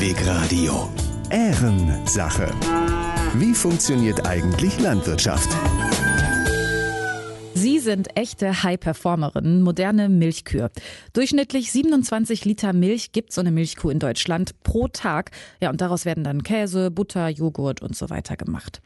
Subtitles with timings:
[0.00, 0.88] Hellweg Radio.
[1.28, 2.50] Ehrensache.
[3.34, 5.50] Wie funktioniert eigentlich Landwirtschaft?
[7.52, 10.70] Sie sind echte High-Performerinnen, moderne Milchkühe.
[11.12, 15.32] Durchschnittlich 27 Liter Milch gibt so eine Milchkuh in Deutschland pro Tag.
[15.60, 18.80] Ja, und daraus werden dann Käse, Butter, Joghurt und so weiter gemacht.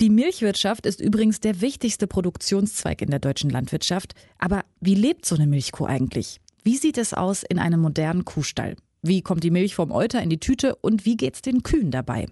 [0.00, 4.14] Die Milchwirtschaft ist übrigens der wichtigste Produktionszweig in der deutschen Landwirtschaft.
[4.36, 6.40] Aber wie lebt so eine Milchkuh eigentlich?
[6.64, 8.74] Wie sieht es aus in einem modernen Kuhstall?
[9.06, 12.26] Wie kommt die Milch vom Euter in die Tüte und wie geht's den Kühen dabei?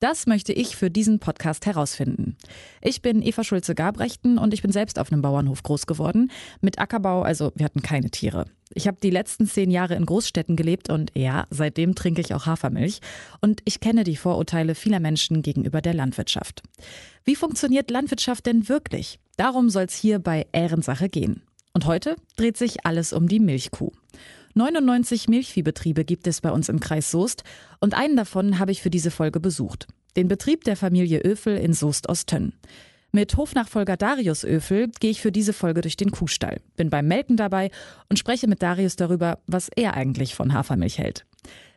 [0.00, 2.36] Das möchte ich für diesen Podcast herausfinden.
[2.82, 6.32] Ich bin Eva Schulze-Gabrechten und ich bin selbst auf einem Bauernhof groß geworden.
[6.60, 8.46] Mit Ackerbau, also wir hatten keine Tiere.
[8.74, 12.46] Ich habe die letzten zehn Jahre in Großstädten gelebt und ja, seitdem trinke ich auch
[12.46, 12.98] Hafermilch.
[13.40, 16.64] Und ich kenne die Vorurteile vieler Menschen gegenüber der Landwirtschaft.
[17.24, 19.20] Wie funktioniert Landwirtschaft denn wirklich?
[19.36, 21.42] Darum soll es hier bei Ehrensache gehen.
[21.74, 23.92] Und heute dreht sich alles um die Milchkuh.
[24.58, 27.44] 99 Milchviehbetriebe gibt es bei uns im Kreis Soest
[27.80, 29.86] und einen davon habe ich für diese Folge besucht.
[30.16, 32.52] Den Betrieb der Familie Öfel in Soest-Ostönn.
[33.12, 37.36] Mit Hofnachfolger Darius Öfel gehe ich für diese Folge durch den Kuhstall, bin beim Melken
[37.36, 37.70] dabei
[38.08, 41.24] und spreche mit Darius darüber, was er eigentlich von Hafermilch hält.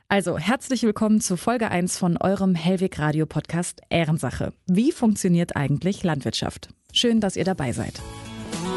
[0.09, 4.53] Also herzlich willkommen zu Folge 1 von eurem Hellweg Radio Podcast Ehrensache.
[4.65, 6.69] Wie funktioniert eigentlich Landwirtschaft?
[6.91, 8.01] Schön, dass ihr dabei seid.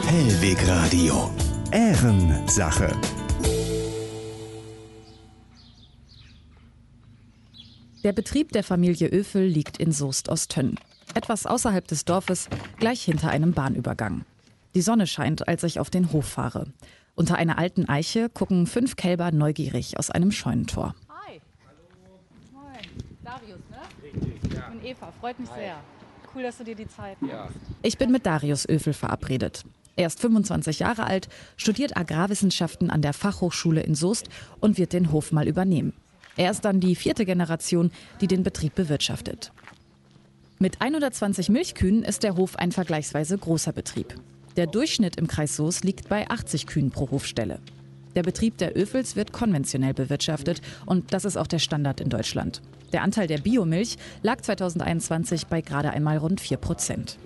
[0.06, 1.30] Hellweg Radio.
[1.72, 2.92] Ehrensache.
[8.04, 10.78] Der Betrieb der Familie Öfel liegt in Soest-Ostönn.
[11.14, 14.26] Etwas außerhalb des Dorfes, gleich hinter einem Bahnübergang.
[14.74, 16.66] Die Sonne scheint, als ich auf den Hof fahre.
[17.14, 20.94] Unter einer alten Eiche gucken fünf Kälber neugierig aus einem Scheunentor.
[21.08, 21.40] Hi.
[21.66, 22.20] Hallo.
[22.52, 22.74] Moin.
[23.24, 23.78] Darius, ne?
[24.02, 24.58] Richtig, ja.
[24.58, 25.60] Ich bin Eva, freut mich Hi.
[25.60, 25.76] sehr.
[26.34, 27.34] Cool, dass du dir die Zeit nimmst.
[27.34, 27.48] Ja.
[27.82, 29.64] Ich bin mit Darius Öfel verabredet.
[29.96, 34.28] Er ist 25 Jahre alt, studiert Agrarwissenschaften an der Fachhochschule in Soest
[34.60, 35.94] und wird den Hof mal übernehmen.
[36.36, 37.90] Er ist dann die vierte Generation,
[38.20, 39.52] die den Betrieb bewirtschaftet.
[40.58, 44.14] Mit 120 Milchkühen ist der Hof ein vergleichsweise großer Betrieb.
[44.56, 47.58] Der Durchschnitt im Kreis Soos liegt bei 80 Kühen pro Hofstelle.
[48.14, 52.62] Der Betrieb der Öfels wird konventionell bewirtschaftet und das ist auch der Standard in Deutschland.
[52.92, 57.18] Der Anteil der Biomilch lag 2021 bei gerade einmal rund 4 Prozent.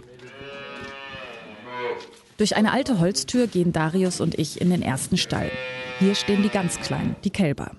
[2.39, 5.51] Durch eine alte Holztür gehen Darius und ich in den ersten Stall.
[5.99, 7.73] Hier stehen die ganz Kleinen, die Kälber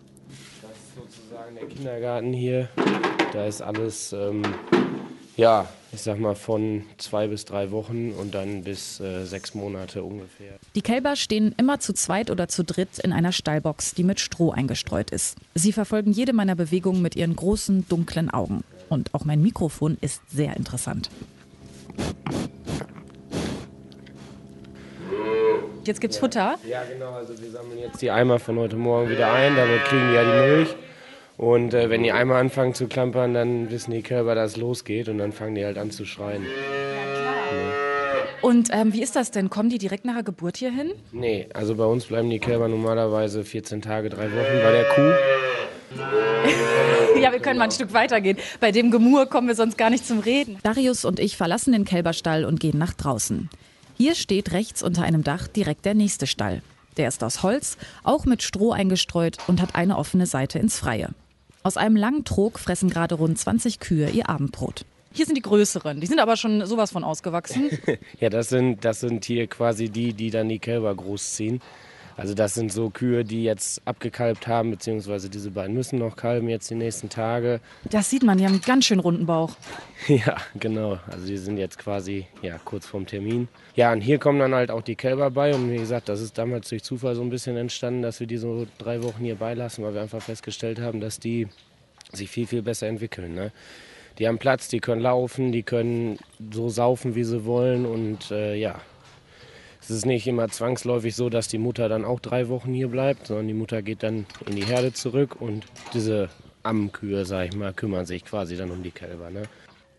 [1.59, 2.69] der Kindergarten hier.
[3.33, 4.41] Da ist alles, ähm,
[5.37, 10.03] ja, ich sag mal von zwei bis drei Wochen und dann bis äh, sechs Monate
[10.03, 10.53] ungefähr.
[10.75, 14.51] Die Kälber stehen immer zu zweit oder zu dritt in einer Stallbox, die mit Stroh
[14.51, 15.37] eingestreut ist.
[15.55, 18.63] Sie verfolgen jede meiner Bewegungen mit ihren großen, dunklen Augen.
[18.89, 21.09] Und auch mein Mikrofon ist sehr interessant.
[25.83, 26.57] Jetzt gibt's Futter.
[26.67, 27.13] Ja, genau.
[27.13, 29.55] Also wir sammeln jetzt die Eimer von heute Morgen wieder ein.
[29.55, 30.75] Damit kriegen die ja die Milch.
[31.39, 35.07] Und äh, wenn die einmal anfangen zu klampern, dann wissen die Kälber, dass es losgeht
[35.07, 36.45] und dann fangen die halt an zu schreien.
[38.41, 39.49] Und ähm, wie ist das denn?
[39.49, 40.91] Kommen die direkt nach der Geburt hier hin?
[41.13, 45.13] Nee, also bei uns bleiben die Kälber normalerweise 14 Tage, drei Wochen bei der Kuh.
[47.21, 48.37] ja, wir können mal ein Stück weitergehen.
[48.59, 50.57] Bei dem Gemur kommen wir sonst gar nicht zum Reden.
[50.63, 53.49] Darius und ich verlassen den Kälberstall und gehen nach draußen.
[53.95, 56.61] Hier steht rechts unter einem Dach direkt der nächste Stall.
[56.97, 61.11] Der ist aus Holz, auch mit Stroh eingestreut und hat eine offene Seite ins Freie.
[61.61, 64.85] Aus einem langen Trog fressen gerade rund 20 Kühe ihr Abendbrot.
[65.11, 67.69] Hier sind die größeren, die sind aber schon sowas von ausgewachsen.
[68.19, 71.61] ja, das sind, das sind hier quasi die, die dann die Kälber großziehen.
[72.19, 76.49] Also das sind so Kühe, die jetzt abgekalbt haben, beziehungsweise diese beiden müssen noch kalben
[76.49, 77.61] jetzt die nächsten Tage.
[77.89, 79.55] Das sieht man, die haben einen ganz schön runden Bauch.
[80.07, 80.97] Ja, genau.
[81.07, 83.49] Also die sind jetzt quasi ja, kurz vorm Termin.
[83.75, 85.53] Ja, und hier kommen dann halt auch die Kälber bei.
[85.53, 88.37] Und wie gesagt, das ist damals durch Zufall so ein bisschen entstanden, dass wir die
[88.37, 91.47] so drei Wochen hier beilassen, weil wir einfach festgestellt haben, dass die
[92.13, 93.35] sich viel, viel besser entwickeln.
[93.35, 93.51] Ne?
[94.17, 96.17] Die haben Platz, die können laufen, die können
[96.51, 97.85] so saufen, wie sie wollen.
[97.85, 98.79] Und äh, ja,
[99.89, 103.27] es ist nicht immer zwangsläufig so, dass die Mutter dann auch drei Wochen hier bleibt,
[103.27, 106.29] sondern die Mutter geht dann in die Herde zurück und diese
[106.63, 109.29] Ammenkühe, sag ich mal, kümmern sich quasi dann um die Kälber.
[109.29, 109.43] Ne?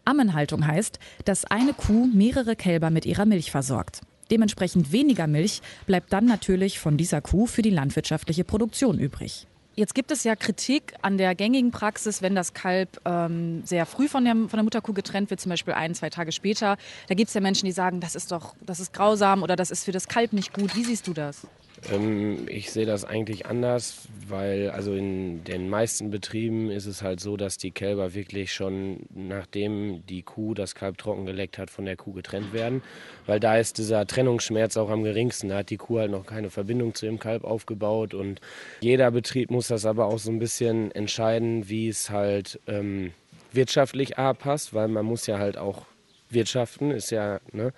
[0.05, 4.01] Ammenhaltung heißt, dass eine Kuh mehrere Kälber mit ihrer Milch versorgt.
[4.31, 9.47] Dementsprechend weniger Milch bleibt dann natürlich von dieser Kuh für die landwirtschaftliche Produktion übrig.
[9.81, 14.09] Jetzt gibt es ja Kritik an der gängigen Praxis, wenn das Kalb ähm, sehr früh
[14.09, 16.77] von der, von der Mutterkuh getrennt wird, zum Beispiel ein, zwei Tage später.
[17.09, 19.71] Da gibt es ja Menschen, die sagen, das ist doch, das ist grausam oder das
[19.71, 20.77] ist für das Kalb nicht gut.
[20.77, 21.47] Wie siehst du das?
[21.91, 27.21] Ähm, ich sehe das eigentlich anders, weil also in den meisten Betrieben ist es halt
[27.21, 31.85] so, dass die Kälber wirklich schon nachdem die Kuh das Kalb trocken geleckt hat, von
[31.85, 32.83] der Kuh getrennt werden.
[33.27, 35.49] Weil da ist dieser Trennungsschmerz auch am geringsten.
[35.49, 38.15] Da hat die Kuh halt noch keine Verbindung zu dem Kalb aufgebaut.
[38.15, 38.41] Und
[38.81, 43.13] jeder Betrieb muss das aber auch so ein bisschen entscheiden, wie es halt ähm,
[43.53, 45.87] wirtschaftlich A passt, weil man muss ja halt auch
[46.29, 47.73] wirtschaften, ist ja, ne?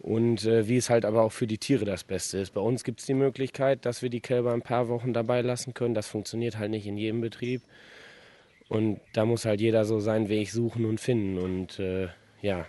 [0.00, 2.54] Und äh, wie es halt aber auch für die Tiere das Beste ist.
[2.54, 5.74] Bei uns gibt es die Möglichkeit, dass wir die Kälber ein paar Wochen dabei lassen
[5.74, 5.94] können.
[5.94, 7.62] Das funktioniert halt nicht in jedem Betrieb.
[8.68, 11.38] Und da muss halt jeder so seinen Weg suchen und finden.
[11.38, 12.08] Und äh,
[12.42, 12.66] ja.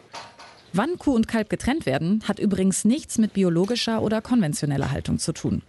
[0.72, 5.34] Wann Kuh und Kalb getrennt werden, hat übrigens nichts mit biologischer oder konventioneller Haltung zu
[5.34, 5.62] tun.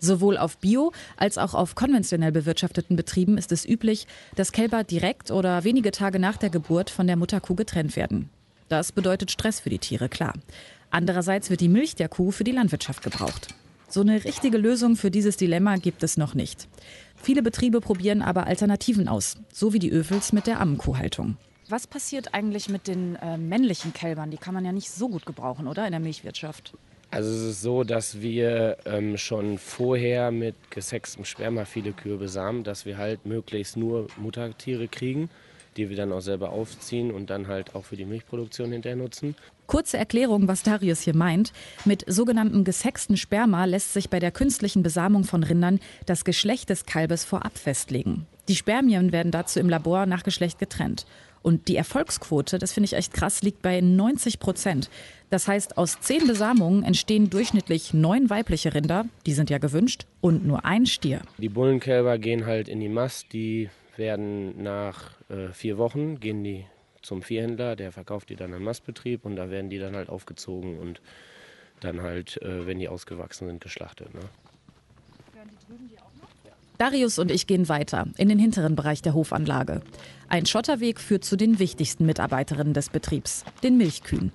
[0.00, 5.30] Sowohl auf bio als auch auf konventionell bewirtschafteten Betrieben ist es üblich, dass Kälber direkt
[5.30, 8.30] oder wenige Tage nach der Geburt von der Mutterkuh getrennt werden.
[8.68, 10.34] Das bedeutet Stress für die Tiere, klar.
[10.90, 13.48] Andererseits wird die Milch der Kuh für die Landwirtschaft gebraucht.
[13.88, 16.68] So eine richtige Lösung für dieses Dilemma gibt es noch nicht.
[17.16, 21.36] Viele Betriebe probieren aber Alternativen aus, so wie die Öfels mit der Ammenkuhhaltung.
[21.68, 24.30] Was passiert eigentlich mit den äh, männlichen Kälbern?
[24.30, 25.84] Die kann man ja nicht so gut gebrauchen, oder?
[25.84, 26.74] In der Milchwirtschaft.
[27.10, 32.64] Also es ist so, dass wir ähm, schon vorher mit gesextem Sperma viele Kühe besamen,
[32.64, 35.30] dass wir halt möglichst nur Muttertiere kriegen
[35.78, 39.36] die wir dann auch selber aufziehen und dann halt auch für die Milchproduktion hinterher nutzen.
[39.68, 41.52] Kurze Erklärung, was Darius hier meint.
[41.84, 46.86] Mit sogenanntem gesexten Sperma lässt sich bei der künstlichen Besamung von Rindern das Geschlecht des
[46.86, 48.26] Kalbes vorab festlegen.
[48.48, 51.04] Die Spermien werden dazu im Labor nach Geschlecht getrennt.
[51.42, 54.88] Und die Erfolgsquote, das finde ich echt krass, liegt bei 90 Prozent.
[55.28, 60.46] Das heißt, aus zehn Besamungen entstehen durchschnittlich neun weibliche Rinder, die sind ja gewünscht, und
[60.46, 61.20] nur ein Stier.
[61.36, 63.68] Die Bullenkälber gehen halt in die Mast, die
[63.98, 66.64] werden nach äh, vier Wochen, gehen die
[67.08, 70.78] zum Viehhändler, der verkauft die dann an Mastbetrieb und da werden die dann halt aufgezogen
[70.78, 71.00] und
[71.80, 74.12] dann halt, äh, wenn die ausgewachsen sind, geschlachtet.
[74.14, 74.20] Ne?
[76.76, 79.80] Darius und ich gehen weiter in den hinteren Bereich der Hofanlage.
[80.28, 84.30] Ein Schotterweg führt zu den wichtigsten Mitarbeiterinnen des Betriebs, den Milchkühen.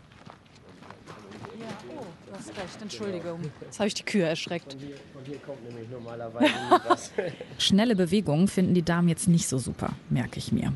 [1.60, 3.40] Ja, oh, du hast recht, Entschuldigung.
[3.62, 4.74] Jetzt habe ich die Kühe erschreckt.
[4.74, 6.52] Von hier, von hier kommt nämlich normalerweise
[6.88, 7.12] was.
[7.60, 10.74] Schnelle Bewegungen finden die Damen jetzt nicht so super, merke ich mir.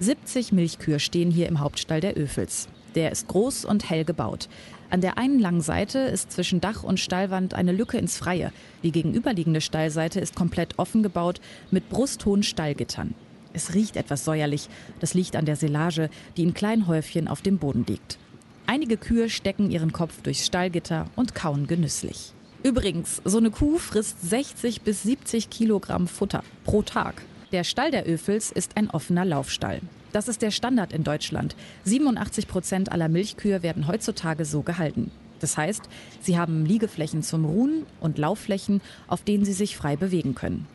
[0.00, 2.68] 70 Milchkühe stehen hier im Hauptstall der Öfels.
[2.94, 4.48] Der ist groß und hell gebaut.
[4.90, 8.52] An der einen langen Seite ist zwischen Dach und Stallwand eine Lücke ins Freie.
[8.82, 13.14] Die gegenüberliegende Stallseite ist komplett offen gebaut mit brusthohen Stallgittern.
[13.52, 14.68] Es riecht etwas säuerlich.
[15.00, 18.18] Das liegt an der Silage, die in kleinen Häufchen auf dem Boden liegt.
[18.66, 22.32] Einige Kühe stecken ihren Kopf durchs Stallgitter und kauen genüsslich.
[22.62, 27.22] Übrigens, so eine Kuh frisst 60 bis 70 Kilogramm Futter pro Tag.
[27.54, 29.80] Der Stall der Öfels ist ein offener Laufstall.
[30.10, 31.54] Das ist der Standard in Deutschland.
[31.84, 35.12] 87 Prozent aller Milchkühe werden heutzutage so gehalten.
[35.38, 35.88] Das heißt,
[36.20, 40.66] sie haben Liegeflächen zum Ruhen und Laufflächen, auf denen sie sich frei bewegen können.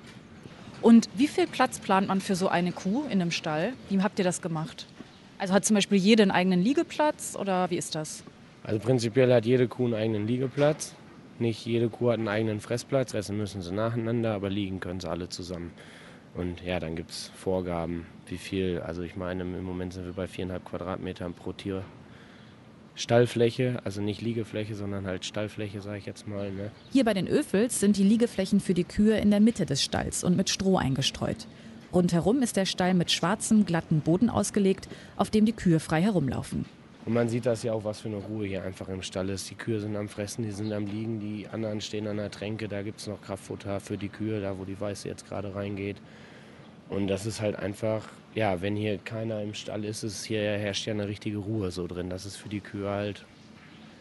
[0.81, 3.73] Und wie viel Platz plant man für so eine Kuh in einem Stall?
[3.89, 4.85] Wie habt ihr das gemacht?
[5.37, 8.23] Also hat zum Beispiel jede einen eigenen Liegeplatz oder wie ist das?
[8.63, 10.95] Also prinzipiell hat jede Kuh einen eigenen Liegeplatz.
[11.39, 15.09] Nicht jede Kuh hat einen eigenen Fressplatz, essen müssen sie nacheinander, aber liegen können sie
[15.09, 15.73] alle zusammen.
[16.35, 18.79] Und ja, dann gibt es Vorgaben, wie viel.
[18.79, 21.83] Also ich meine, im Moment sind wir bei viereinhalb Quadratmetern pro Tier.
[22.95, 26.51] Stallfläche, also nicht Liegefläche, sondern halt Stallfläche, sage ich jetzt mal.
[26.51, 26.69] Ne?
[26.91, 30.23] Hier bei den Öfels sind die Liegeflächen für die Kühe in der Mitte des Stalls
[30.23, 31.47] und mit Stroh eingestreut.
[31.93, 36.65] Rundherum ist der Stall mit schwarzem, glatten Boden ausgelegt, auf dem die Kühe frei herumlaufen.
[37.05, 39.49] Und man sieht das ja auch, was für eine Ruhe hier einfach im Stall ist.
[39.49, 42.67] Die Kühe sind am Fressen, die sind am Liegen, die anderen stehen an der Tränke.
[42.67, 45.97] Da gibt es noch Kraftfutter für die Kühe, da wo die Weiße jetzt gerade reingeht.
[46.89, 50.87] Und das ist halt einfach, ja, wenn hier keiner im Stall ist, ist hier herrscht
[50.87, 52.09] ja eine richtige Ruhe so drin.
[52.09, 53.25] Das ist für die Kühe halt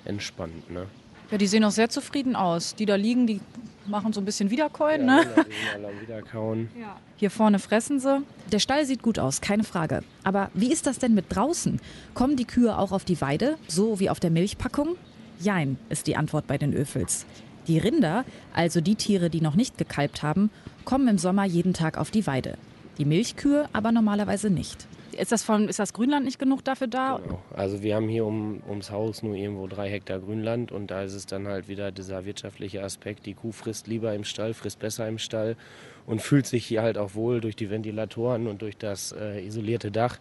[0.05, 0.71] entspannt.
[0.71, 0.87] Ne?
[1.31, 2.75] Ja, die sehen auch sehr zufrieden aus.
[2.75, 3.41] Die da liegen, die
[3.89, 5.07] machen so ein bisschen Wiederkäuen.
[5.07, 5.27] Ja, ne?
[5.75, 6.69] genau, Wiederkauen.
[7.17, 8.23] Hier vorne fressen sie.
[8.53, 10.03] Der Stall sieht gut aus, keine Frage.
[10.25, 11.81] Aber wie ist das denn mit draußen?
[12.15, 14.97] Kommen die Kühe auch auf die Weide, so wie auf der Milchpackung?
[15.41, 17.27] Jein, ist die Antwort bei den Öfels.
[17.67, 20.51] Die Rinder, also die Tiere, die noch nicht gekalbt haben,
[20.85, 22.57] kommen im Sommer jeden Tag auf die Weide.
[22.99, 24.89] Die Milchkühe aber normalerweise nicht.
[25.19, 27.21] Ist das, von, ist das Grünland nicht genug dafür da?
[27.23, 27.43] Genau.
[27.53, 31.15] Also wir haben hier um, ums Haus nur irgendwo drei Hektar Grünland und da ist
[31.15, 33.27] es dann halt wieder dieser wirtschaftliche Aspekt.
[33.27, 35.57] Die Kuh frisst lieber im Stall, frisst besser im Stall
[36.07, 39.91] und fühlt sich hier halt auch wohl durch die Ventilatoren und durch das äh, isolierte
[39.91, 40.19] Dach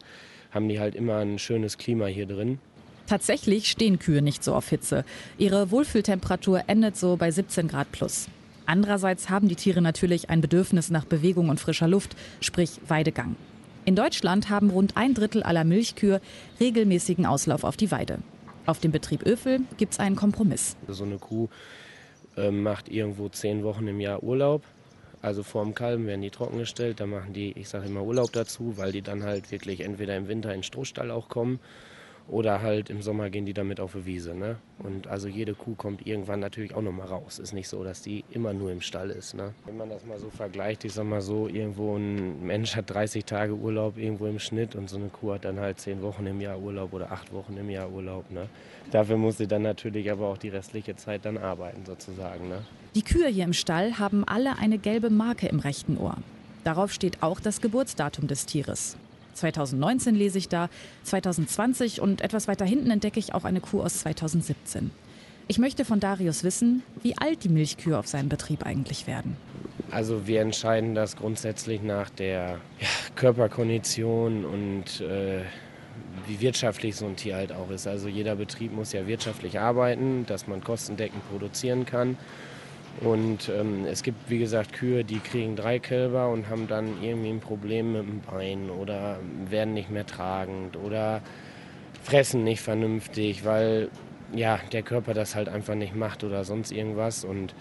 [0.51, 2.59] haben die halt immer ein schönes Klima hier drin.
[3.05, 5.05] Tatsächlich stehen Kühe nicht so auf Hitze.
[5.37, 8.27] Ihre Wohlfühltemperatur endet so bei 17 Grad plus.
[8.65, 13.35] Andererseits haben die Tiere natürlich ein Bedürfnis nach Bewegung und frischer Luft, sprich Weidegang.
[13.87, 16.19] In Deutschland haben rund ein Drittel aller Milchkühe
[16.59, 18.19] regelmäßigen Auslauf auf die Weide.
[18.65, 20.75] Auf dem Betrieb Öfel gibt es einen Kompromiss.
[20.89, 21.47] So eine Kuh
[22.35, 24.63] ähm, macht irgendwo zehn Wochen im Jahr Urlaub.
[25.21, 28.91] Also vorm Kalben werden die trockengestellt, da machen die, ich sage immer Urlaub dazu, weil
[28.91, 31.61] die dann halt wirklich entweder im Winter in den Strohstall auch kommen
[32.29, 34.35] oder halt im Sommer gehen die damit auf die Wiese.
[34.35, 34.57] Ne?
[34.79, 37.39] Und also jede Kuh kommt irgendwann natürlich auch nochmal raus.
[37.39, 39.33] Ist nicht so, dass die immer nur im Stall ist.
[39.33, 39.53] Ne?
[39.65, 43.25] Wenn man das mal so vergleicht, ich sag mal so, irgendwo ein Mensch hat 30
[43.25, 46.41] Tage Urlaub irgendwo im Schnitt und so eine Kuh hat dann halt 10 Wochen im
[46.41, 48.29] Jahr Urlaub oder 8 Wochen im Jahr Urlaub.
[48.29, 48.49] Ne?
[48.91, 52.49] Dafür muss sie dann natürlich aber auch die restliche Zeit dann arbeiten sozusagen.
[52.49, 52.65] Ne?
[52.95, 56.17] Die Kühe hier im Stall haben alle eine gelbe Marke im rechten Ohr.
[56.63, 58.97] Darauf steht auch das Geburtsdatum des Tieres.
[59.37, 60.69] 2019 lese ich da,
[61.03, 64.91] 2020 und etwas weiter hinten entdecke ich auch eine Kuh aus 2017.
[65.49, 69.37] Ich möchte von Darius wissen, wie alt die Milchkühe auf seinem Betrieb eigentlich werden.
[69.91, 75.43] Also wir entscheiden das grundsätzlich nach der ja, Körperkondition und äh,
[76.27, 77.87] wie wirtschaftlich so ein Tier halt auch ist.
[77.87, 82.17] Also jeder Betrieb muss ja wirtschaftlich arbeiten, dass man kostendeckend produzieren kann.
[83.01, 87.29] Und ähm, es gibt, wie gesagt, Kühe, die kriegen drei Kälber und haben dann irgendwie
[87.29, 91.21] ein Problem mit dem Bein oder werden nicht mehr tragend oder
[92.01, 93.89] fressen nicht vernünftig, weil
[94.33, 97.23] ja, der Körper das halt einfach nicht macht oder sonst irgendwas.
[97.23, 97.53] Und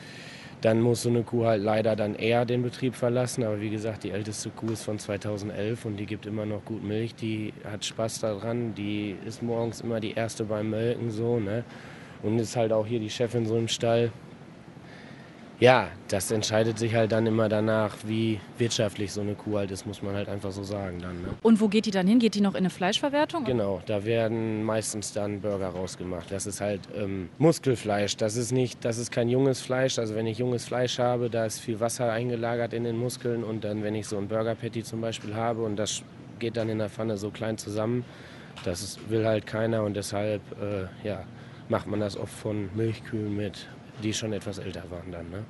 [0.63, 3.45] dann muss so eine Kuh halt leider dann eher den Betrieb verlassen.
[3.45, 6.83] Aber wie gesagt, die älteste Kuh ist von 2011 und die gibt immer noch gut
[6.83, 7.15] Milch.
[7.15, 8.75] Die hat Spaß daran.
[8.75, 11.39] Die ist morgens immer die erste beim Melken so.
[11.39, 11.63] Ne?
[12.23, 14.11] Und ist halt auch hier die Chefin so im Stall.
[15.59, 19.87] Ja, das entscheidet sich halt dann immer danach, wie wirtschaftlich so eine Kuh halt ist,
[19.87, 21.23] muss man halt einfach so sagen dann.
[21.23, 21.29] Ne?
[21.43, 22.19] Und wo geht die dann hin?
[22.19, 23.45] Geht die noch in eine Fleischverwertung?
[23.45, 26.31] Genau, da werden meistens dann Burger rausgemacht.
[26.31, 28.19] Das ist halt ähm, Muskelfleisch.
[28.19, 29.99] Das ist nicht, das ist kein junges Fleisch.
[29.99, 33.65] Also wenn ich junges Fleisch habe, da ist viel Wasser eingelagert in den Muskeln und
[33.65, 36.03] dann, wenn ich so ein Burger Patty zum Beispiel habe und das
[36.39, 38.05] geht dann in der Pfanne so klein zusammen,
[38.65, 41.25] das will halt keiner und deshalb äh, ja,
[41.71, 43.69] macht man das oft von Milchkühen mit
[44.03, 45.31] die schon etwas älter waren dann.
[45.31, 45.45] Ne?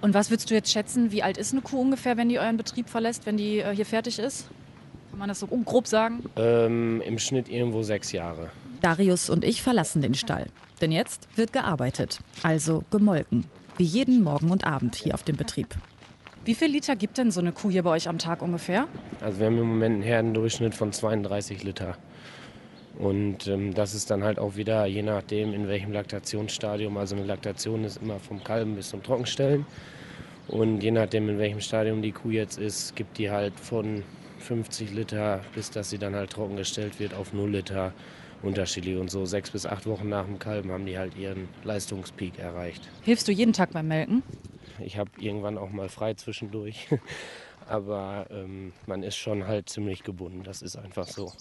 [0.00, 2.56] Und was würdest du jetzt schätzen, wie alt ist eine Kuh ungefähr, wenn die euren
[2.56, 4.48] Betrieb verlässt, wenn die äh, hier fertig ist?
[5.10, 6.24] Kann man das so grob sagen?
[6.36, 8.50] Ähm, Im Schnitt irgendwo sechs Jahre.
[8.80, 10.46] Darius und ich verlassen den Stall.
[10.80, 13.44] Denn jetzt wird gearbeitet, also gemolken.
[13.76, 15.76] Wie jeden Morgen und Abend hier auf dem Betrieb.
[16.44, 18.88] Wie viel Liter gibt denn so eine Kuh hier bei euch am Tag ungefähr?
[19.20, 21.96] Also wir haben im Moment einen Herdendurchschnitt von 32 Liter.
[23.02, 26.96] Und ähm, das ist dann halt auch wieder je nachdem, in welchem Laktationsstadium.
[26.96, 29.66] Also eine Laktation ist immer vom Kalben bis zum Trockenstellen.
[30.46, 34.04] Und je nachdem, in welchem Stadium die Kuh jetzt ist, gibt die halt von
[34.38, 37.92] 50 Liter, bis dass sie dann halt trockengestellt wird, auf 0 Liter
[38.40, 38.96] unterschiedlich.
[38.96, 42.88] Und so sechs bis acht Wochen nach dem Kalben haben die halt ihren Leistungspeak erreicht.
[43.02, 44.22] Hilfst du jeden Tag beim Melken?
[44.78, 46.86] Ich habe irgendwann auch mal frei zwischendurch.
[47.68, 50.44] Aber ähm, man ist schon halt ziemlich gebunden.
[50.44, 51.32] Das ist einfach so.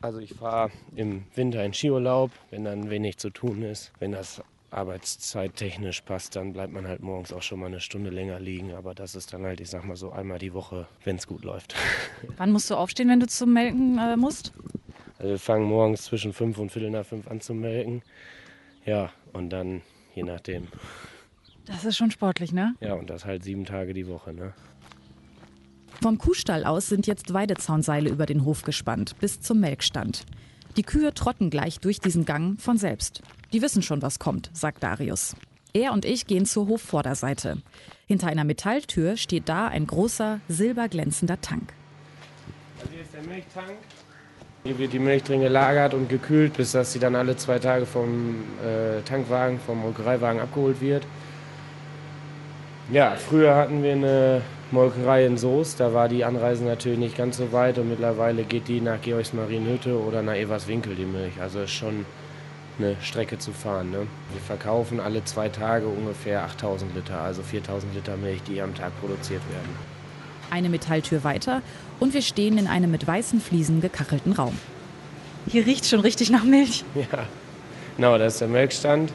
[0.00, 3.92] Also ich fahre im Winter in Skiurlaub, wenn dann wenig zu tun ist.
[3.98, 8.38] Wenn das arbeitszeittechnisch passt, dann bleibt man halt morgens auch schon mal eine Stunde länger
[8.40, 8.72] liegen.
[8.74, 11.44] Aber das ist dann halt, ich sag mal so einmal die Woche, wenn es gut
[11.44, 11.74] läuft.
[12.36, 14.52] Wann musst du aufstehen, wenn du zum Melken äh, musst?
[15.18, 18.02] Also wir fangen morgens zwischen fünf und viertel nach fünf an zu melken.
[18.86, 19.82] Ja, und dann
[20.14, 20.68] je nachdem.
[21.66, 22.74] Das ist schon sportlich, ne?
[22.80, 24.54] Ja, und das halt sieben Tage die Woche, ne?
[26.02, 30.24] Vom Kuhstall aus sind jetzt Weidezaunseile über den Hof gespannt, bis zum Melkstand.
[30.78, 33.20] Die Kühe trotten gleich durch diesen Gang von selbst.
[33.52, 35.36] Die wissen schon, was kommt, sagt Darius.
[35.74, 37.58] Er und ich gehen zur Hofvorderseite.
[38.06, 41.74] Hinter einer Metalltür steht da ein großer, silberglänzender Tank.
[42.78, 43.76] Also hier ist der Milchtank.
[44.64, 47.84] Hier wird die Milch drin gelagert und gekühlt, bis dass sie dann alle zwei Tage
[47.84, 51.06] vom äh, Tankwagen, vom Molkereiwagen abgeholt wird.
[52.90, 54.42] Ja, früher hatten wir eine
[54.72, 55.80] Molkerei in Soest.
[55.80, 59.98] Da war die Anreise natürlich nicht ganz so weit und mittlerweile geht die nach Georgsmarienhütte
[59.98, 61.40] oder nach Everswinkel die Milch.
[61.40, 62.06] Also ist schon
[62.78, 63.90] eine Strecke zu fahren.
[63.90, 64.06] Ne?
[64.32, 68.98] Wir verkaufen alle zwei Tage ungefähr 8000 Liter, also 4000 Liter Milch, die am Tag
[69.00, 69.68] produziert werden.
[70.50, 71.62] Eine Metalltür weiter
[72.00, 74.56] und wir stehen in einem mit weißen Fliesen gekachelten Raum.
[75.46, 76.84] Hier riecht schon richtig nach Milch.
[76.94, 77.26] Ja,
[77.96, 79.12] genau, das ist der Melkstand.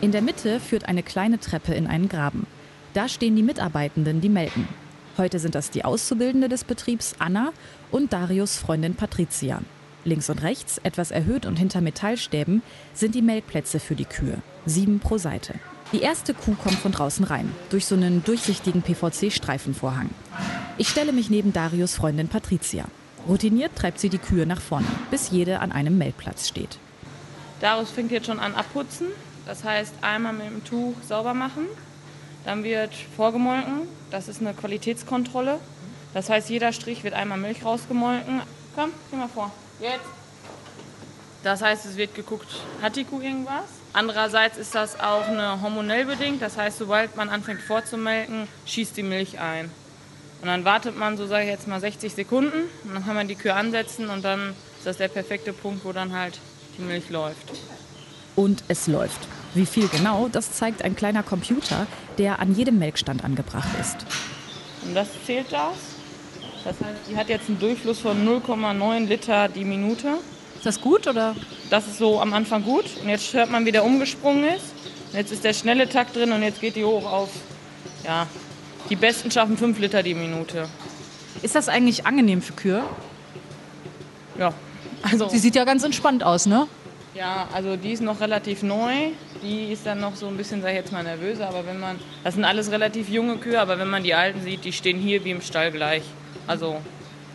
[0.00, 2.46] In der Mitte führt eine kleine Treppe in einen Graben.
[2.92, 4.68] Da stehen die Mitarbeitenden, die melken.
[5.16, 7.52] Heute sind das die Auszubildende des Betriebs Anna
[7.92, 9.60] und Darius Freundin Patricia.
[10.04, 12.62] Links und rechts, etwas erhöht und hinter Metallstäben,
[12.94, 14.38] sind die Melkplätze für die Kühe.
[14.66, 15.54] Sieben pro Seite.
[15.92, 20.10] Die erste Kuh kommt von draußen rein, durch so einen durchsichtigen PVC-Streifenvorhang.
[20.78, 22.86] Ich stelle mich neben Darius Freundin Patricia.
[23.28, 26.78] Routiniert treibt sie die Kühe nach vorne, bis jede an einem Melkplatz steht.
[27.60, 29.06] Darius fängt jetzt schon an abputzen.
[29.46, 31.66] Das heißt, einmal mit dem Tuch sauber machen,
[32.44, 33.88] dann wird vorgemolken.
[34.10, 35.58] Das ist eine Qualitätskontrolle.
[36.12, 38.42] Das heißt, jeder Strich wird einmal Milch rausgemolken.
[38.74, 39.50] Komm, geh mal vor.
[39.80, 40.04] Jetzt.
[41.42, 42.48] Das heißt, es wird geguckt,
[42.80, 43.64] hat die Kuh irgendwas?
[43.92, 46.40] Andererseits ist das auch eine hormonell bedingt.
[46.40, 49.70] Das heißt, sobald man anfängt vorzumelken, schießt die Milch ein.
[50.40, 52.64] Und dann wartet man, so sage ich jetzt mal, 60 Sekunden.
[52.84, 55.92] Und dann kann man die Kühe ansetzen und dann ist das der perfekte Punkt, wo
[55.92, 56.38] dann halt
[56.78, 57.52] die Milch läuft.
[58.36, 59.20] Und es läuft.
[59.54, 61.86] Wie viel genau, das zeigt ein kleiner Computer,
[62.18, 63.96] der an jedem Melkstand angebracht ist.
[64.84, 65.74] Und das zählt das.
[66.64, 70.18] Das heißt, die hat jetzt einen Durchfluss von 0,9 Liter die Minute.
[70.56, 71.36] Ist das gut oder?
[71.70, 72.84] Das ist so am Anfang gut.
[73.02, 74.72] Und jetzt hört man, wie der umgesprungen ist.
[75.12, 77.30] Und jetzt ist der schnelle Takt drin und jetzt geht die hoch auf,
[78.04, 78.26] ja,
[78.90, 80.68] die Besten schaffen 5 Liter die Minute.
[81.42, 82.82] Ist das eigentlich angenehm für Kühe?
[84.38, 84.52] Ja,
[85.02, 85.28] also.
[85.28, 86.66] Sie sieht ja ganz entspannt aus, ne?
[87.14, 89.10] Ja, also die ist noch relativ neu.
[89.40, 91.48] Die ist dann noch so ein bisschen, sag ich jetzt mal, nervöser.
[91.48, 94.64] Aber wenn man, das sind alles relativ junge Kühe, aber wenn man die alten sieht,
[94.64, 96.02] die stehen hier wie im Stall gleich.
[96.48, 96.78] Also,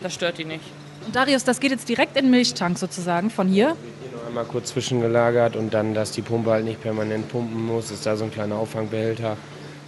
[0.02, 0.64] das stört die nicht.
[1.06, 3.74] Und Darius, das geht jetzt direkt in den Milchtank sozusagen von hier.
[4.02, 7.90] Hier noch einmal kurz zwischengelagert und dann, dass die Pumpe halt nicht permanent pumpen muss,
[7.90, 9.38] ist da so ein kleiner Auffangbehälter.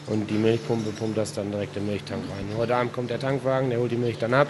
[0.07, 2.57] Und die Milchpumpe pumpt das dann direkt im Milchtank rein.
[2.57, 4.49] Heute Abend kommt der Tankwagen, der holt die Milch dann ab.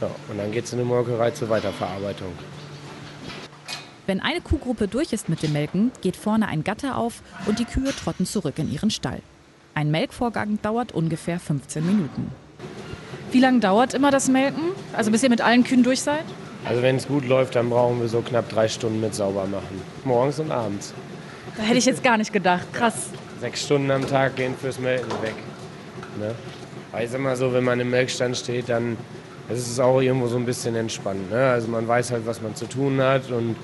[0.00, 2.32] Ja, und dann geht es in die Molkerei zur Weiterverarbeitung.
[4.06, 7.64] Wenn eine Kuhgruppe durch ist mit dem Melken, geht vorne ein Gatter auf und die
[7.64, 9.20] Kühe trotten zurück in ihren Stall.
[9.74, 12.30] Ein Melkvorgang dauert ungefähr 15 Minuten.
[13.32, 14.62] Wie lange dauert immer das Melken?
[14.92, 16.24] Also bis ihr mit allen Kühen durch seid?
[16.64, 19.82] Also wenn es gut läuft, dann brauchen wir so knapp drei Stunden mit sauber machen.
[20.04, 20.94] Morgens und abends.
[21.56, 22.66] Da hätte ich jetzt gar nicht gedacht.
[22.72, 23.08] Krass.
[23.40, 25.34] Sechs Stunden am Tag gehen fürs Melken weg.
[26.20, 26.32] Ne?
[26.92, 28.96] Weil ich sag mal so, wenn man im Melkstand steht, dann
[29.48, 31.30] ist es auch irgendwo so ein bisschen entspannt.
[31.30, 31.50] Ne?
[31.50, 33.56] Also man weiß halt, was man zu tun hat und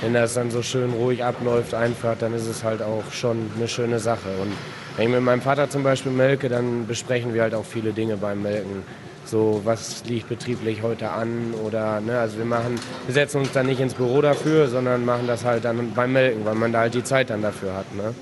[0.00, 3.68] wenn das dann so schön ruhig abläuft einfach, dann ist es halt auch schon eine
[3.68, 4.28] schöne Sache.
[4.40, 4.52] Und
[4.96, 8.16] wenn ich mit meinem Vater zum Beispiel melke, dann besprechen wir halt auch viele Dinge
[8.16, 8.82] beim Melken.
[9.24, 13.66] So, was liegt betrieblich heute an oder, ne, also wir machen, wir setzen uns dann
[13.66, 16.94] nicht ins Büro dafür, sondern machen das halt dann beim Melken, weil man da halt
[16.94, 18.14] die Zeit dann dafür hat, ne.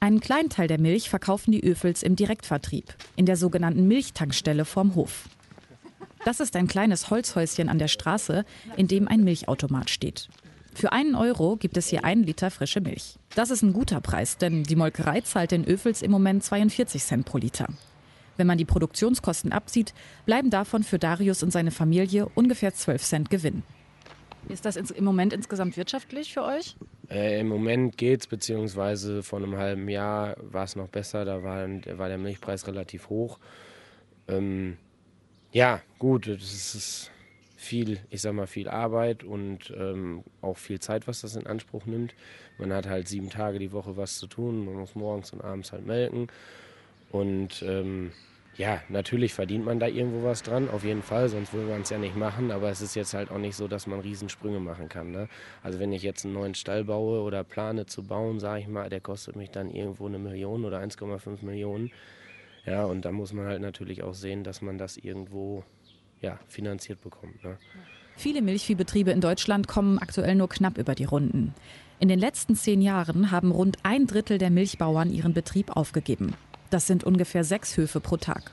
[0.00, 4.96] Einen kleinen Teil der Milch verkaufen die Öfels im Direktvertrieb, in der sogenannten Milchtankstelle vorm
[4.96, 5.28] Hof.
[6.24, 8.44] Das ist ein kleines Holzhäuschen an der Straße,
[8.76, 10.28] in dem ein Milchautomat steht.
[10.74, 13.18] Für einen Euro gibt es hier einen Liter frische Milch.
[13.34, 17.26] Das ist ein guter Preis, denn die Molkerei zahlt den Öfels im Moment 42 Cent
[17.26, 17.66] pro Liter.
[18.36, 19.92] Wenn man die Produktionskosten abzieht,
[20.24, 23.62] bleiben davon für Darius und seine Familie ungefähr 12 Cent Gewinn.
[24.48, 26.76] Ist das im Moment insgesamt wirtschaftlich für euch?
[27.10, 31.68] Äh, Im Moment geht's, beziehungsweise vor einem halben Jahr war es noch besser, da war,
[31.98, 33.38] war der Milchpreis relativ hoch.
[34.26, 34.78] Ähm,
[35.52, 37.10] ja, gut, das ist
[37.56, 41.86] viel, ich sag mal, viel Arbeit und ähm, auch viel Zeit, was das in Anspruch
[41.86, 42.14] nimmt.
[42.58, 45.72] Man hat halt sieben Tage die Woche was zu tun, man muss morgens und abends
[45.72, 46.28] halt melken.
[47.12, 48.12] Und ähm,
[48.56, 51.90] ja, natürlich verdient man da irgendwo was dran, auf jeden Fall, sonst würde man es
[51.90, 52.50] ja nicht machen.
[52.50, 55.10] Aber es ist jetzt halt auch nicht so, dass man Riesensprünge machen kann.
[55.10, 55.28] Ne?
[55.62, 58.90] Also wenn ich jetzt einen neuen Stall baue oder plane zu bauen, sage ich mal,
[58.90, 61.92] der kostet mich dann irgendwo eine Million oder 1,5 Millionen.
[62.64, 65.64] Ja, und da muss man halt natürlich auch sehen, dass man das irgendwo
[66.20, 67.42] ja, finanziert bekommt.
[67.42, 67.58] Ne?
[68.16, 71.54] Viele Milchviehbetriebe in Deutschland kommen aktuell nur knapp über die Runden.
[71.98, 76.34] In den letzten zehn Jahren haben rund ein Drittel der Milchbauern ihren Betrieb aufgegeben.
[76.70, 78.52] Das sind ungefähr sechs Höfe pro Tag.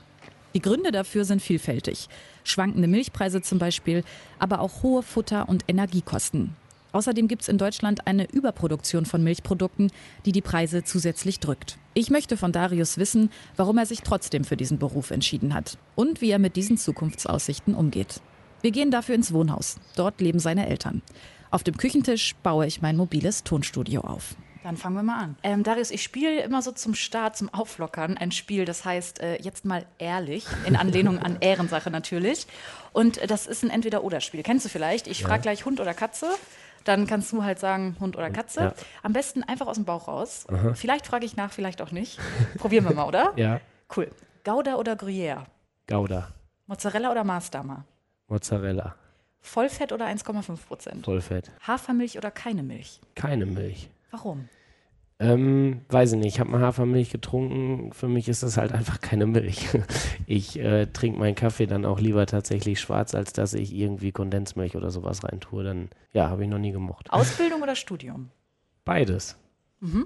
[0.54, 2.08] Die Gründe dafür sind vielfältig.
[2.42, 4.02] Schwankende Milchpreise zum Beispiel,
[4.38, 6.56] aber auch hohe Futter- und Energiekosten.
[6.92, 9.90] Außerdem gibt es in Deutschland eine Überproduktion von Milchprodukten,
[10.26, 11.78] die die Preise zusätzlich drückt.
[11.94, 16.20] Ich möchte von Darius wissen, warum er sich trotzdem für diesen Beruf entschieden hat und
[16.20, 18.20] wie er mit diesen Zukunftsaussichten umgeht.
[18.62, 19.76] Wir gehen dafür ins Wohnhaus.
[19.96, 21.02] Dort leben seine Eltern.
[21.50, 24.36] Auf dem Küchentisch baue ich mein mobiles Tonstudio auf.
[24.62, 25.36] Dann fangen wir mal an.
[25.42, 29.40] Ähm, Darius, ich spiele immer so zum Start, zum Auflockern ein Spiel, das heißt äh,
[29.40, 32.46] jetzt mal ehrlich, in Anlehnung an Ehrensache natürlich.
[32.92, 34.42] Und äh, das ist ein Entweder-Oder-Spiel.
[34.42, 35.06] Kennst du vielleicht?
[35.06, 36.28] Ich frage gleich Hund oder Katze.
[36.84, 38.60] Dann kannst du halt sagen Hund oder Katze.
[38.60, 38.74] Ja.
[39.02, 40.46] Am besten einfach aus dem Bauch raus.
[40.74, 42.18] Vielleicht frage ich nach, vielleicht auch nicht.
[42.58, 43.32] Probieren wir mal, oder?
[43.36, 43.60] Ja,
[43.94, 44.10] Cool.
[44.44, 45.44] Gouda oder Gruyère?
[45.88, 46.28] Gouda,
[46.66, 47.84] Mozzarella oder Maßdamer?
[48.28, 48.94] Mozzarella,
[49.40, 51.04] Vollfett oder 1,5 Prozent?
[51.04, 51.50] Vollfett.
[51.66, 53.00] Hafermilch oder keine Milch?
[53.16, 53.90] Keine Milch.
[54.10, 54.48] Warum?
[55.20, 57.92] Ähm, weiß ich nicht, ich habe mal Hafermilch getrunken.
[57.92, 59.68] Für mich ist das halt einfach keine Milch.
[60.26, 64.76] Ich äh, trinke meinen Kaffee dann auch lieber tatsächlich schwarz, als dass ich irgendwie Kondensmilch
[64.76, 65.64] oder sowas reintue.
[65.64, 67.10] Dann, ja, habe ich noch nie gemocht.
[67.10, 68.30] Ausbildung oder Studium?
[68.84, 69.36] Beides.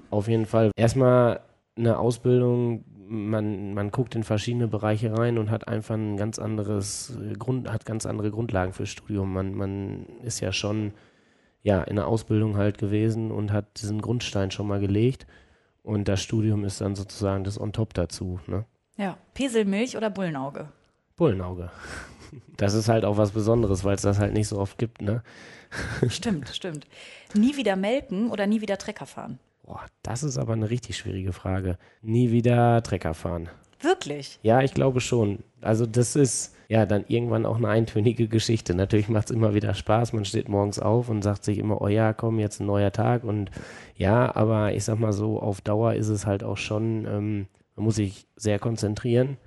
[0.09, 0.71] Auf jeden Fall.
[0.75, 1.41] Erstmal
[1.77, 7.17] eine Ausbildung, man, man guckt in verschiedene Bereiche rein und hat einfach ein ganz anderes
[7.21, 9.33] äh, Grund, hat ganz andere Grundlagen fürs Studium.
[9.33, 10.93] Man, man ist ja schon
[11.65, 15.25] ja, in der Ausbildung halt gewesen und hat diesen Grundstein schon mal gelegt.
[15.81, 18.39] Und das Studium ist dann sozusagen das on top dazu.
[18.45, 18.65] Ne?
[18.97, 19.17] Ja.
[19.33, 20.69] Peselmilch oder Bullenauge?
[21.17, 21.69] Bullenauge.
[22.57, 25.23] Das ist halt auch was Besonderes, weil es das halt nicht so oft gibt, ne?
[26.09, 26.85] Stimmt, stimmt.
[27.33, 29.39] Nie wieder melken oder nie wieder Trecker fahren?
[29.63, 31.77] Boah, das ist aber eine richtig schwierige Frage.
[32.01, 33.49] Nie wieder Trecker fahren.
[33.79, 34.39] Wirklich?
[34.43, 35.39] Ja, ich glaube schon.
[35.61, 38.73] Also das ist ja dann irgendwann auch eine eintönige Geschichte.
[38.73, 40.13] Natürlich macht es immer wieder Spaß.
[40.13, 43.23] Man steht morgens auf und sagt sich immer, oh ja, komm, jetzt ein neuer Tag.
[43.23, 43.51] Und
[43.95, 47.85] ja, aber ich sag mal so, auf Dauer ist es halt auch schon, ähm, man
[47.85, 49.37] muss sich sehr konzentrieren.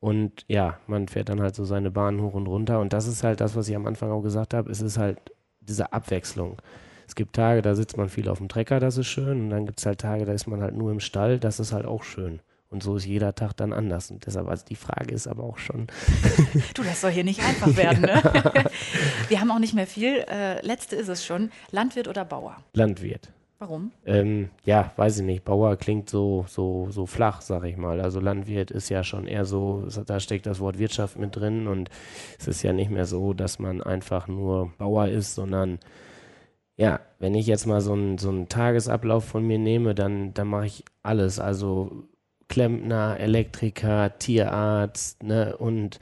[0.00, 2.80] Und ja, man fährt dann halt so seine Bahn hoch und runter.
[2.80, 4.70] Und das ist halt das, was ich am Anfang auch gesagt habe.
[4.70, 5.18] Es ist halt
[5.60, 6.58] diese Abwechslung.
[7.08, 9.42] Es gibt Tage, da sitzt man viel auf dem Trecker, das ist schön.
[9.42, 11.72] Und dann gibt es halt Tage, da ist man halt nur im Stall, das ist
[11.72, 12.40] halt auch schön.
[12.68, 14.10] Und so ist jeder Tag dann anders.
[14.10, 15.86] Und deshalb, also die Frage ist aber auch schon.
[16.74, 18.22] du, das soll hier nicht einfach werden, ne?
[19.28, 20.24] Wir haben auch nicht mehr viel.
[20.28, 21.50] Äh, letzte ist es schon.
[21.70, 22.56] Landwirt oder Bauer?
[22.72, 23.30] Landwirt.
[23.58, 23.90] Warum?
[24.04, 25.44] Ähm, ja, weiß ich nicht.
[25.44, 28.00] Bauer klingt so, so, so flach, sag ich mal.
[28.00, 31.88] Also Landwirt ist ja schon eher so, da steckt das Wort Wirtschaft mit drin und
[32.38, 35.78] es ist ja nicht mehr so, dass man einfach nur Bauer ist, sondern
[36.76, 40.48] ja, wenn ich jetzt mal so einen so einen Tagesablauf von mir nehme, dann, dann
[40.48, 41.40] mache ich alles.
[41.40, 42.04] Also
[42.48, 45.56] Klempner, Elektriker, Tierarzt, ne?
[45.56, 45.98] Und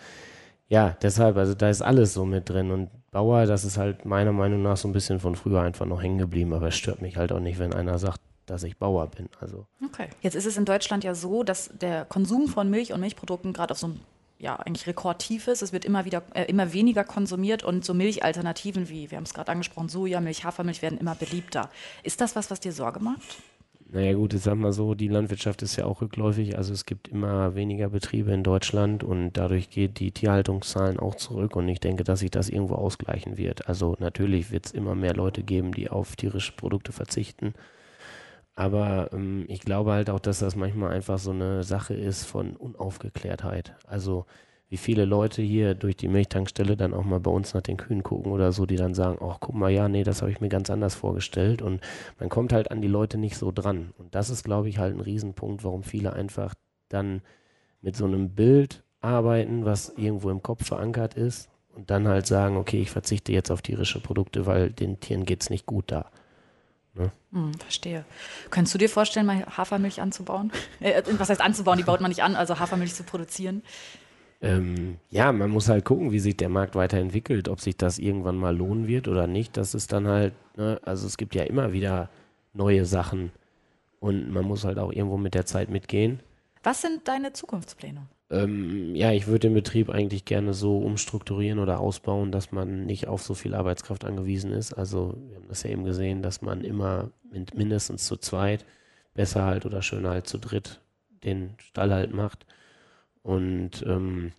[0.68, 2.70] ja, deshalb, also da ist alles so mit drin.
[2.70, 6.02] Und Bauer, das ist halt meiner Meinung nach so ein bisschen von früher einfach noch
[6.02, 9.06] hängen geblieben, aber es stört mich halt auch nicht, wenn einer sagt, dass ich Bauer
[9.06, 9.28] bin.
[9.40, 9.66] Also.
[9.84, 10.08] Okay.
[10.20, 13.72] Jetzt ist es in Deutschland ja so, dass der Konsum von Milch und Milchprodukten gerade
[13.72, 14.00] auf so einem
[14.38, 15.62] ja, eigentlich rekordtief ist.
[15.62, 19.32] Es wird immer wieder äh, immer weniger konsumiert und so Milchalternativen wie, wir haben es
[19.32, 21.70] gerade angesprochen, Sojamilch, Hafermilch werden immer beliebter.
[22.02, 23.38] Ist das was, was dir Sorge macht?
[23.94, 26.58] Naja gut, ich sag mal so, die Landwirtschaft ist ja auch rückläufig.
[26.58, 31.54] Also es gibt immer weniger Betriebe in Deutschland und dadurch geht die Tierhaltungszahlen auch zurück
[31.54, 33.68] und ich denke, dass sich das irgendwo ausgleichen wird.
[33.68, 37.54] Also natürlich wird es immer mehr Leute geben, die auf tierische Produkte verzichten.
[38.56, 42.56] Aber ähm, ich glaube halt auch, dass das manchmal einfach so eine Sache ist von
[42.56, 43.76] Unaufgeklärtheit.
[43.86, 44.26] Also
[44.74, 48.02] wie viele Leute hier durch die Milchtankstelle dann auch mal bei uns nach den Kühen
[48.02, 50.48] gucken oder so, die dann sagen, ach guck mal, ja, nee, das habe ich mir
[50.48, 51.62] ganz anders vorgestellt.
[51.62, 51.80] Und
[52.18, 53.94] man kommt halt an die Leute nicht so dran.
[53.98, 56.56] Und das ist, glaube ich, halt ein Riesenpunkt, warum viele einfach
[56.88, 57.22] dann
[57.82, 62.56] mit so einem Bild arbeiten, was irgendwo im Kopf verankert ist und dann halt sagen,
[62.56, 66.10] okay, ich verzichte jetzt auf tierische Produkte, weil den Tieren geht es nicht gut da.
[66.94, 67.12] Ne?
[67.30, 68.04] Hm, verstehe.
[68.50, 70.50] Könntest du dir vorstellen, mal Hafermilch anzubauen?
[70.80, 71.78] Äh, was heißt anzubauen?
[71.78, 73.62] Die baut man nicht an, also Hafermilch zu produzieren?
[74.44, 78.36] Ähm, ja, man muss halt gucken, wie sich der Markt weiterentwickelt, ob sich das irgendwann
[78.36, 79.56] mal lohnen wird oder nicht.
[79.56, 82.10] Das ist dann halt, ne, also es gibt ja immer wieder
[82.52, 83.32] neue Sachen
[84.00, 86.20] und man muss halt auch irgendwo mit der Zeit mitgehen.
[86.62, 88.06] Was sind deine Zukunftspläne?
[88.30, 93.06] Ähm, ja, ich würde den Betrieb eigentlich gerne so umstrukturieren oder ausbauen, dass man nicht
[93.06, 94.72] auf so viel Arbeitskraft angewiesen ist.
[94.72, 98.64] Also wir haben das ja eben gesehen, dass man immer mit mindestens zu zweit,
[99.14, 100.80] besser halt oder schöner halt zu dritt
[101.22, 102.46] den Stall halt macht.
[103.24, 104.32] Und ähm,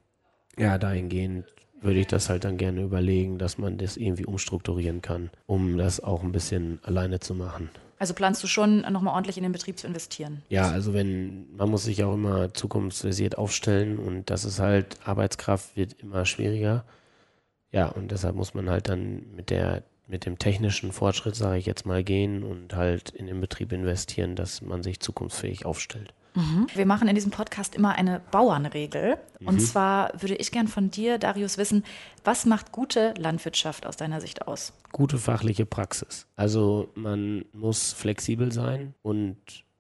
[0.57, 1.45] ja, dahingehend
[1.81, 5.99] würde ich das halt dann gerne überlegen, dass man das irgendwie umstrukturieren kann, um das
[5.99, 7.69] auch ein bisschen alleine zu machen.
[7.97, 10.43] Also planst du schon, nochmal ordentlich in den Betrieb zu investieren?
[10.49, 15.75] Ja, also wenn, man muss sich auch immer zukunftsversiert aufstellen und das ist halt, Arbeitskraft
[15.75, 16.85] wird immer schwieriger.
[17.71, 21.65] Ja, und deshalb muss man halt dann mit der, mit dem technischen Fortschritt, sage ich
[21.65, 26.13] jetzt mal, gehen und halt in den Betrieb investieren, dass man sich zukunftsfähig aufstellt.
[26.35, 26.67] Mhm.
[26.73, 29.17] Wir machen in diesem Podcast immer eine Bauernregel.
[29.39, 29.47] Mhm.
[29.47, 31.83] Und zwar würde ich gern von dir, Darius, wissen,
[32.23, 34.73] was macht gute Landwirtschaft aus deiner Sicht aus?
[34.91, 36.27] Gute fachliche Praxis.
[36.35, 39.37] Also man muss flexibel sein und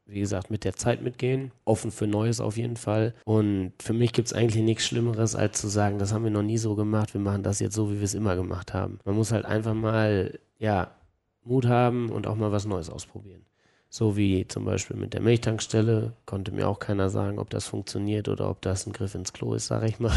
[0.07, 3.15] wie gesagt, mit der Zeit mitgehen, offen für Neues auf jeden Fall.
[3.25, 6.43] Und für mich gibt es eigentlich nichts Schlimmeres, als zu sagen, das haben wir noch
[6.43, 8.99] nie so gemacht, wir machen das jetzt so, wie wir es immer gemacht haben.
[9.03, 10.91] Man muss halt einfach mal, ja,
[11.43, 13.45] Mut haben und auch mal was Neues ausprobieren.
[13.95, 18.27] So wie zum Beispiel mit der Milchtankstelle konnte mir auch keiner sagen, ob das funktioniert
[18.27, 20.11] oder ob das ein Griff ins Klo ist, sage ich mal.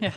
[0.00, 0.10] Ja.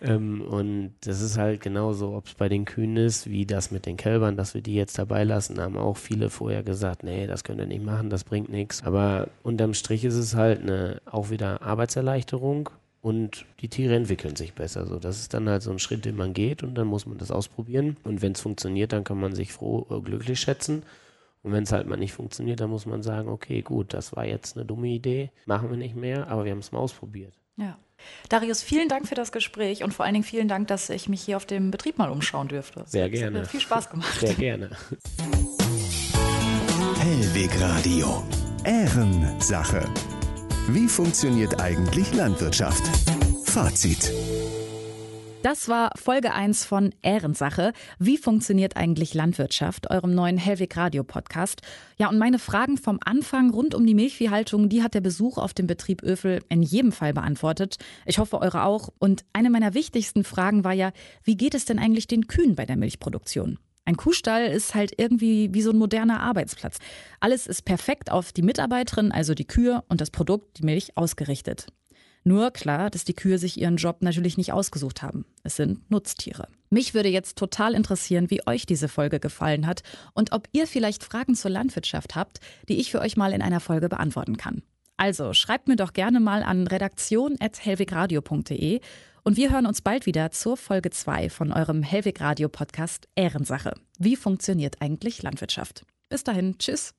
[0.00, 3.84] ähm, und das ist halt genauso, ob es bei den Kühen ist, wie das mit
[3.84, 7.44] den Kälbern, dass wir die jetzt dabei lassen, haben auch viele vorher gesagt, nee, das
[7.44, 8.82] könnt ihr nicht machen, das bringt nichts.
[8.84, 12.70] Aber unterm Strich ist es halt eine auch wieder Arbeitserleichterung
[13.02, 14.86] und die Tiere entwickeln sich besser.
[14.86, 17.18] So, das ist dann halt so ein Schritt, den man geht und dann muss man
[17.18, 17.98] das ausprobieren.
[18.02, 20.84] Und wenn es funktioniert, dann kann man sich froh, äh, glücklich schätzen.
[21.44, 24.24] Und wenn es halt mal nicht funktioniert, dann muss man sagen, okay, gut, das war
[24.24, 27.34] jetzt eine dumme Idee, machen wir nicht mehr, aber wir haben es mal ausprobiert.
[27.56, 27.78] Ja.
[28.30, 31.20] Darius, vielen Dank für das Gespräch und vor allen Dingen vielen Dank, dass ich mich
[31.20, 32.84] hier auf dem Betrieb mal umschauen dürfte.
[32.86, 33.40] Sehr gerne.
[33.40, 34.18] hat viel Spaß gemacht.
[34.18, 34.70] Sehr gerne.
[36.98, 38.22] Hellweg Radio.
[38.64, 39.86] Ehrensache.
[40.68, 42.82] Wie funktioniert eigentlich Landwirtschaft?
[43.44, 44.10] Fazit.
[45.44, 47.74] Das war Folge 1 von Ehrensache.
[47.98, 51.60] Wie funktioniert eigentlich Landwirtschaft, eurem neuen Hellweg Radio Podcast?
[51.98, 55.52] Ja, und meine Fragen vom Anfang rund um die Milchviehhaltung, die hat der Besuch auf
[55.52, 57.76] dem Betrieb Öfel in jedem Fall beantwortet.
[58.06, 58.88] Ich hoffe, eure auch.
[58.98, 60.92] Und eine meiner wichtigsten Fragen war ja,
[61.24, 63.58] wie geht es denn eigentlich den Kühen bei der Milchproduktion?
[63.84, 66.78] Ein Kuhstall ist halt irgendwie wie so ein moderner Arbeitsplatz.
[67.20, 71.66] Alles ist perfekt auf die Mitarbeiterin, also die Kühe und das Produkt, die Milch, ausgerichtet.
[72.26, 75.26] Nur klar, dass die Kühe sich ihren Job natürlich nicht ausgesucht haben.
[75.42, 76.48] Es sind Nutztiere.
[76.70, 79.82] Mich würde jetzt total interessieren, wie euch diese Folge gefallen hat
[80.14, 83.60] und ob ihr vielleicht Fragen zur Landwirtschaft habt, die ich für euch mal in einer
[83.60, 84.62] Folge beantworten kann.
[84.96, 88.80] Also schreibt mir doch gerne mal an redaktion.hellwegradio.de
[89.22, 93.74] und wir hören uns bald wieder zur Folge 2 von eurem Hellweg Radio Podcast Ehrensache.
[93.98, 95.84] Wie funktioniert eigentlich Landwirtschaft?
[96.08, 96.94] Bis dahin, tschüss.